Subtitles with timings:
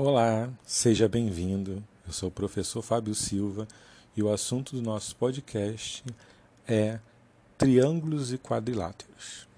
[0.00, 1.82] Olá, seja bem-vindo.
[2.06, 3.66] Eu sou o professor Fábio Silva
[4.16, 6.04] e o assunto do nosso podcast
[6.68, 7.00] é
[7.58, 9.48] triângulos e quadriláteros.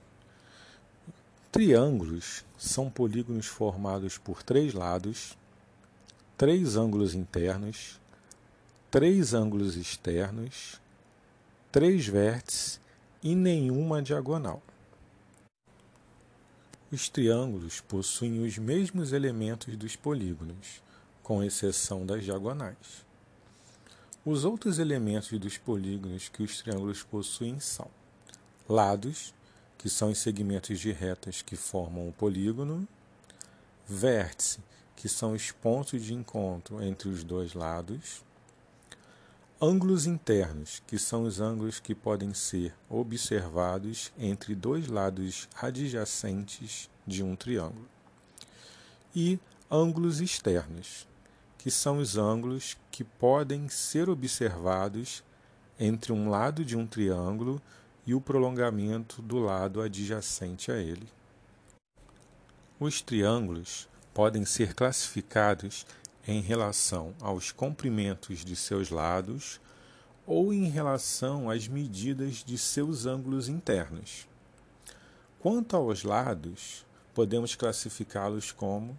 [1.52, 5.36] Triângulos são polígonos formados por três lados,
[6.38, 8.00] três ângulos internos,
[8.90, 10.80] três ângulos externos,
[11.70, 12.80] três vértices
[13.22, 14.62] e nenhuma diagonal.
[16.92, 20.82] Os triângulos possuem os mesmos elementos dos polígonos,
[21.22, 23.06] com exceção das diagonais.
[24.24, 27.88] Os outros elementos dos polígonos que os triângulos possuem são
[28.68, 29.32] lados,
[29.78, 32.88] que são os segmentos de retas que formam o polígono,
[33.86, 34.58] vértice,
[34.96, 38.24] que são os pontos de encontro entre os dois lados,
[39.62, 47.22] ângulos internos, que são os ângulos que podem ser observados entre dois lados adjacentes de
[47.22, 47.86] um triângulo,
[49.14, 49.38] e
[49.70, 51.06] ângulos externos,
[51.58, 55.22] que são os ângulos que podem ser observados
[55.78, 57.60] entre um lado de um triângulo
[58.06, 61.06] e o prolongamento do lado adjacente a ele.
[62.78, 65.84] Os triângulos podem ser classificados
[66.26, 69.60] em relação aos comprimentos de seus lados
[70.26, 74.28] ou em relação às medidas de seus ângulos internos.
[75.40, 78.98] Quanto aos lados, podemos classificá-los como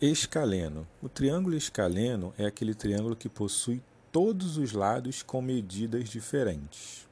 [0.00, 0.86] escaleno.
[1.00, 7.08] O triângulo escaleno é aquele triângulo que possui todos os lados com medidas diferentes.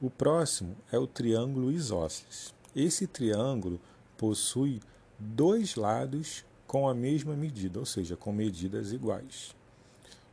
[0.00, 2.54] O próximo é o triângulo isósceles.
[2.74, 3.78] Esse triângulo
[4.16, 4.80] possui
[5.18, 9.56] dois lados com a mesma medida, ou seja, com medidas iguais.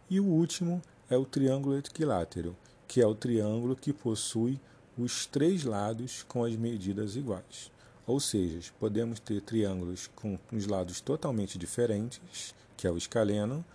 [0.08, 2.56] E o último é o triângulo equilátero,
[2.88, 4.60] que é o triângulo que possui
[4.96, 7.72] os três lados com as medidas iguais.
[8.06, 13.66] Ou seja, podemos ter triângulos com os lados totalmente diferentes, que é o escaleno,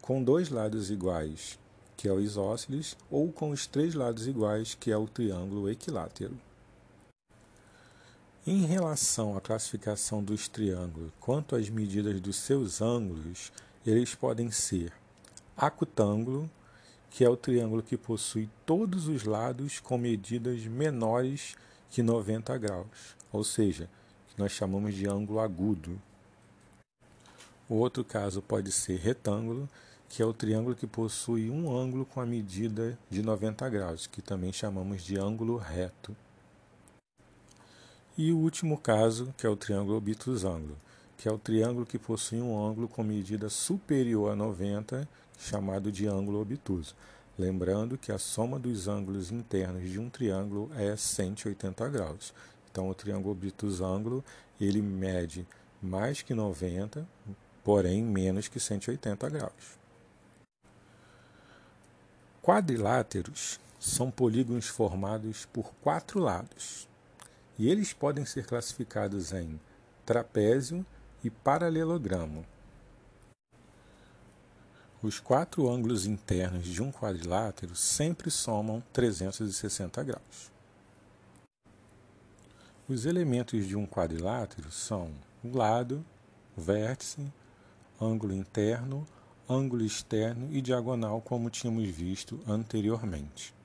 [0.00, 1.58] com dois lados iguais,
[1.96, 6.38] que é o isósceles, ou com os três lados iguais, que é o triângulo equilátero.
[8.48, 13.50] Em relação à classificação dos triângulos quanto às medidas dos seus ângulos,
[13.84, 14.92] eles podem ser
[15.56, 16.48] acutângulo,
[17.10, 21.56] que é o triângulo que possui todos os lados com medidas menores
[21.90, 23.90] que 90 graus, ou seja,
[24.28, 26.00] que nós chamamos de ângulo agudo.
[27.68, 29.68] O outro caso pode ser retângulo,
[30.08, 34.22] que é o triângulo que possui um ângulo com a medida de 90 graus, que
[34.22, 36.16] também chamamos de ângulo reto.
[38.18, 40.78] E o último caso, que é o triângulo obtusângulo,
[41.18, 45.06] que é o triângulo que possui um ângulo com medida superior a 90,
[45.38, 46.94] chamado de ângulo obtuso.
[47.38, 52.32] Lembrando que a soma dos ângulos internos de um triângulo é 180 graus.
[52.70, 54.24] Então, o triângulo obtusângulo
[54.58, 55.46] ele mede
[55.82, 57.06] mais que 90,
[57.62, 59.78] porém menos que 180 graus.
[62.42, 66.88] Quadriláteros são polígonos formados por quatro lados,
[67.58, 69.60] e eles podem ser classificados em
[70.04, 70.84] trapézio
[71.22, 72.44] e paralelogramo.
[75.02, 80.50] Os quatro ângulos internos de um quadrilátero sempre somam 360 graus.
[82.88, 85.10] Os elementos de um quadrilátero são
[85.42, 86.04] o lado,
[86.56, 87.32] vértice,
[88.00, 89.06] ângulo interno,
[89.48, 93.55] ângulo externo e diagonal, como tínhamos visto anteriormente.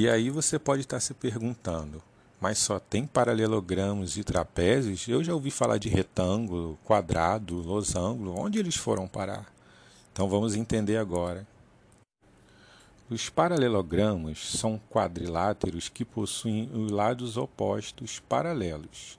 [0.00, 2.00] E aí você pode estar se perguntando,
[2.40, 5.08] mas só tem paralelogramos e trapézios?
[5.08, 9.52] Eu já ouvi falar de retângulo, quadrado, losango, onde eles foram parar?
[10.12, 11.44] Então vamos entender agora.
[13.10, 19.18] Os paralelogramos são quadriláteros que possuem os lados opostos paralelos.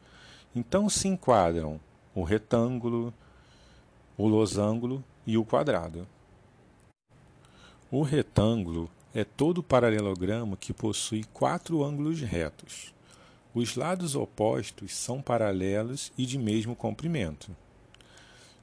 [0.55, 1.77] Então se enquadram
[2.15, 3.13] o retângulo,
[4.17, 6.07] o losango e o quadrado.
[7.91, 12.93] O retângulo é todo paralelogramo que possui quatro ângulos retos.
[13.53, 17.49] Os lados opostos são paralelos e de mesmo comprimento.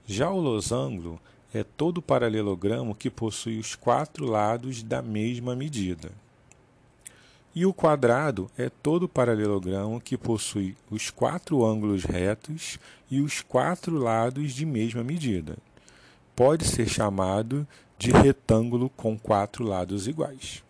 [0.06, 1.20] Já o losango
[1.52, 6.12] é todo paralelogramo que possui os quatro lados da mesma medida.
[7.52, 12.78] E o quadrado é todo paralelogramo que possui os quatro ângulos retos
[13.10, 15.56] e os quatro lados de mesma medida.
[16.36, 17.66] Pode ser chamado
[17.98, 20.62] de retângulo com quatro lados iguais.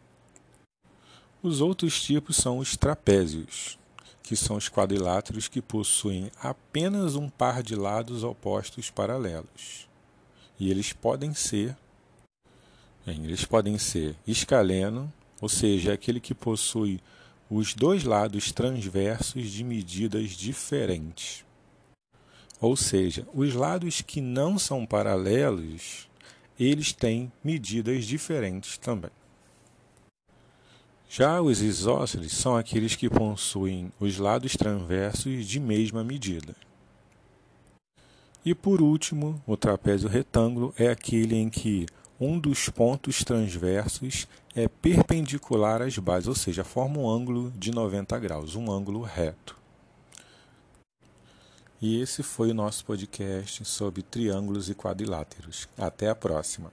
[1.43, 3.77] Os outros tipos são os trapézios,
[4.23, 9.89] que são os quadriláteros que possuem apenas um par de lados opostos paralelos.
[10.59, 11.77] E eles podem ser
[13.05, 17.01] eles podem ser escaleno, ou seja, aquele que possui
[17.49, 21.46] os dois lados transversos de medidas diferentes.
[22.61, 26.09] Ou seja, os lados que não são paralelos,
[26.59, 29.11] eles têm medidas diferentes também.
[31.09, 36.55] Já os isósceles são aqueles que possuem os lados transversos de mesma medida.
[38.45, 41.87] E por último, o trapézio retângulo é aquele em que
[42.19, 48.19] um dos pontos transversos é perpendicular às bases, ou seja, forma um ângulo de 90
[48.19, 49.57] graus, um ângulo reto.
[51.81, 55.69] E esse foi o nosso podcast sobre triângulos e quadriláteros.
[55.77, 56.73] Até a próxima!